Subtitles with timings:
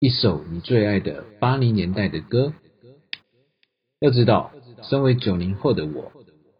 [0.00, 2.54] 一首你最爱的八零年代的歌。
[3.98, 4.52] 要知道，
[4.88, 6.12] 身为九零后的我，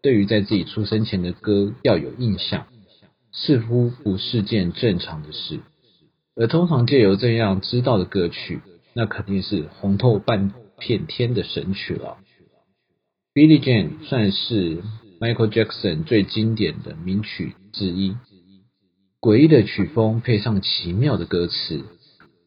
[0.03, 2.67] 对于在自己出生前的歌要有印象，
[3.31, 5.61] 似乎不是件正常的事。
[6.35, 8.59] 而通常借由这样知道的歌曲，
[8.93, 12.17] 那肯定是红透半片天的神曲了。
[13.33, 14.83] Billie Jean 算是
[15.21, 18.17] Michael Jackson 最经典的名曲之一，
[19.21, 21.85] 诡异的曲风配上奇妙的歌词。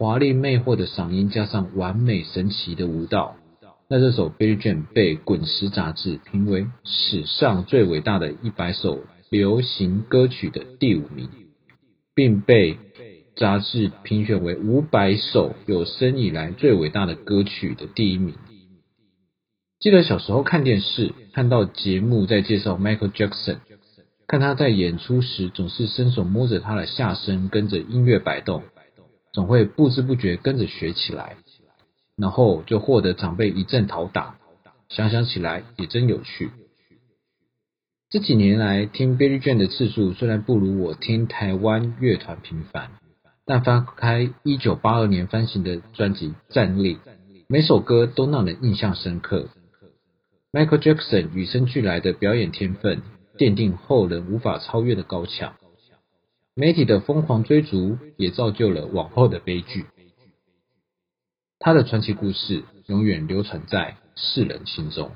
[0.03, 3.36] 华丽魅惑的嗓音加上完美神奇的舞蹈，
[3.89, 11.29] 那这首《Billie Jean》被《滚石》杂志评为史上最伟大的一百首流行歌曲的第五名，
[12.17, 12.79] 并被
[13.36, 18.35] 杂志评选为五百首有生以来最伟大的歌曲的第一名。
[19.79, 23.58] 记得小时候看电视，看到节目在介绍 Michael Jackson，
[24.27, 28.64] 看他在演出时总是伸手摸着他的下身，跟着音乐摆动。
[29.32, 31.36] 总会不知不觉跟着学起来，
[32.17, 34.36] 然后就获得长辈一阵讨打。
[34.88, 36.50] 想想起来也真有趣。
[38.10, 42.91] 这几年来听 Billie Jean 的次数虽然不如我听台湾乐团频繁，
[43.47, 46.97] 但翻开一九八二年发行的专辑《战力》，
[47.48, 49.48] 每首歌都让人印象深刻。
[50.53, 53.00] Michael Jackson 与生俱来的表演天分，
[53.38, 55.55] 奠定后人无法超越的高墙。
[56.55, 59.86] 媒体的疯狂追逐，也造就了往后的悲剧。
[61.59, 65.12] 他的传奇故事永远流传在世人心中。